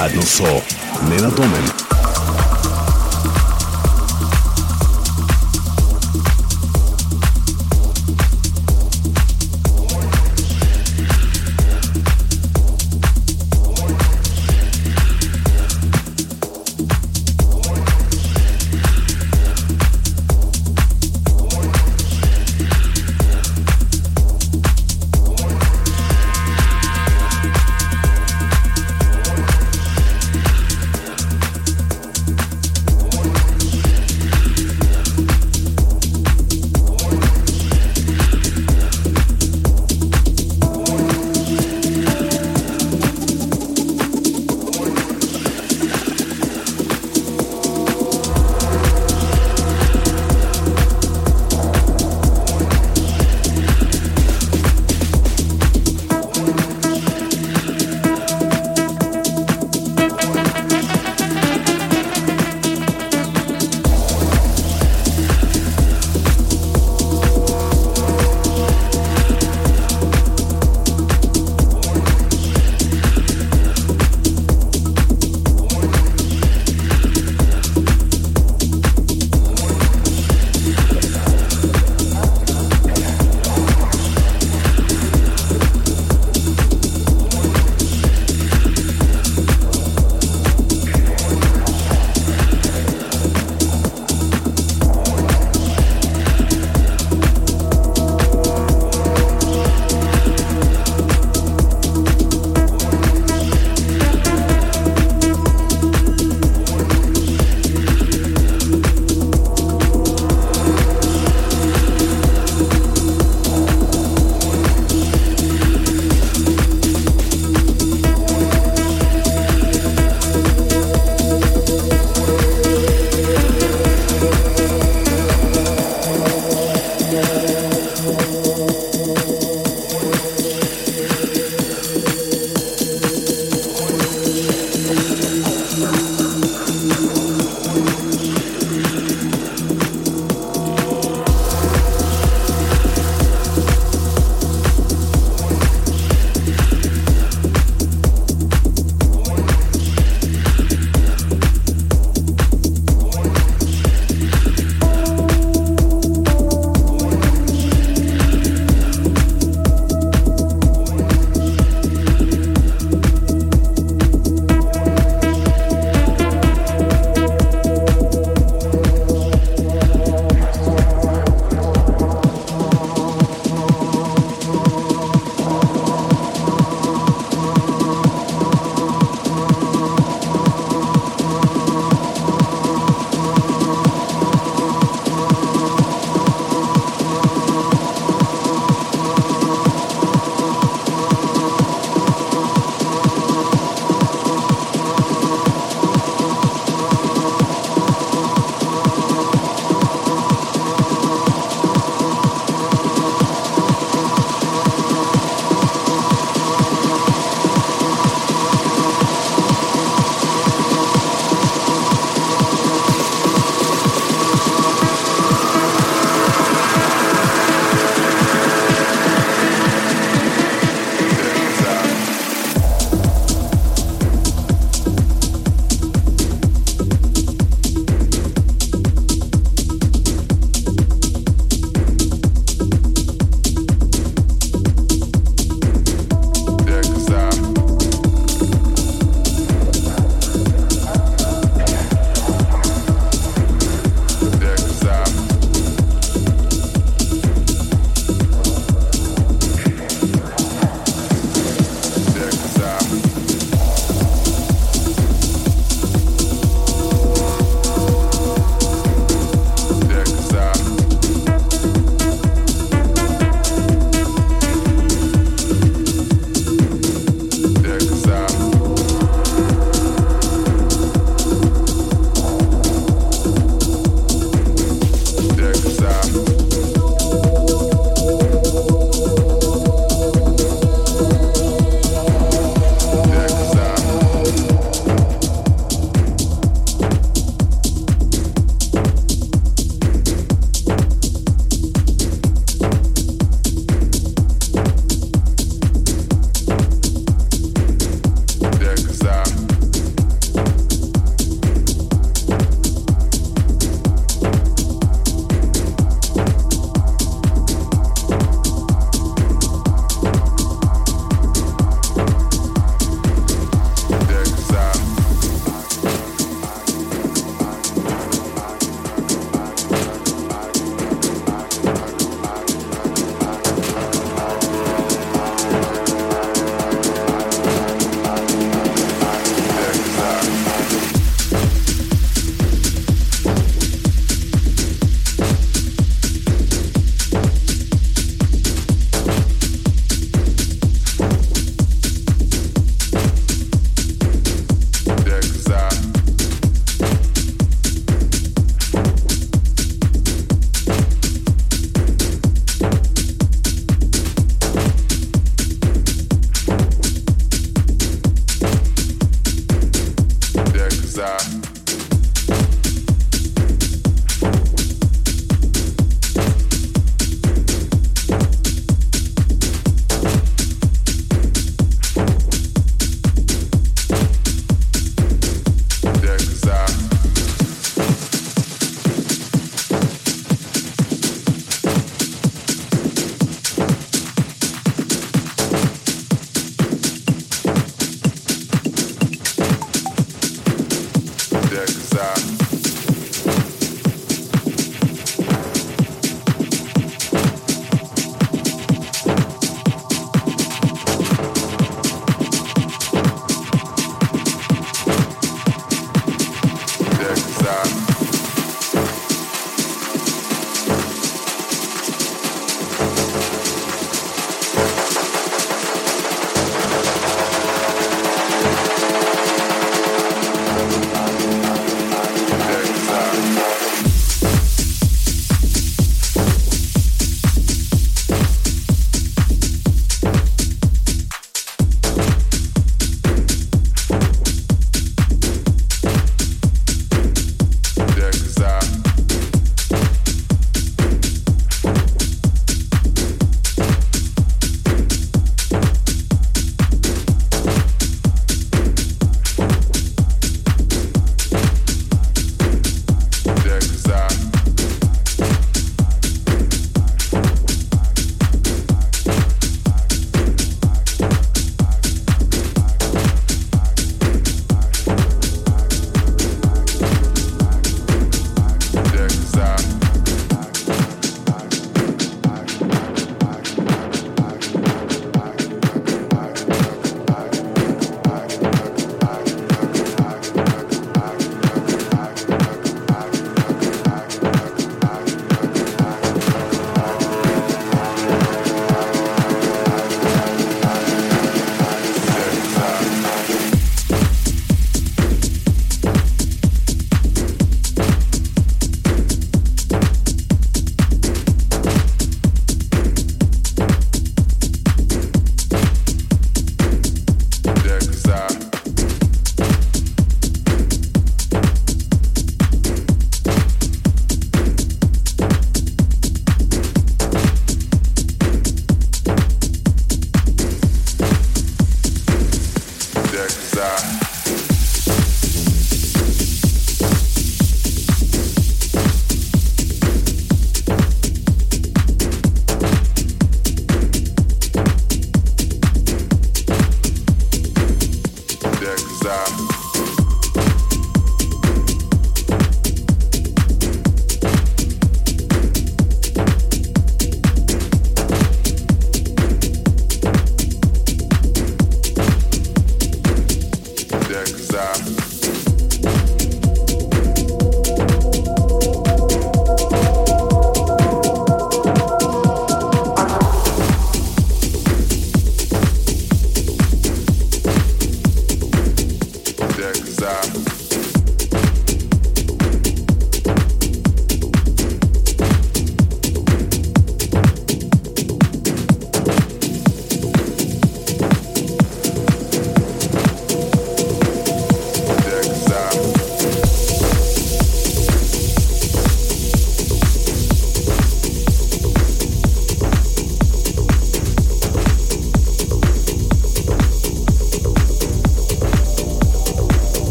[0.00, 0.62] Radno so
[1.10, 1.79] Nenad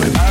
[0.00, 0.27] women.